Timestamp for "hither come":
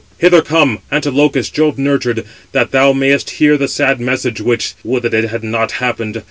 0.17-0.79